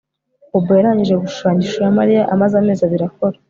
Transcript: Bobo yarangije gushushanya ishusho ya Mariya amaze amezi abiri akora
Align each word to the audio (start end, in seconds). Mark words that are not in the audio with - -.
Bobo 0.51 0.71
yarangije 0.77 1.15
gushushanya 1.23 1.59
ishusho 1.63 1.81
ya 1.87 1.97
Mariya 1.99 2.21
amaze 2.33 2.53
amezi 2.57 2.81
abiri 2.83 3.03
akora 3.09 3.37